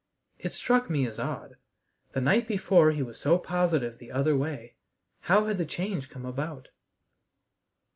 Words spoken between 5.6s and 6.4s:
change come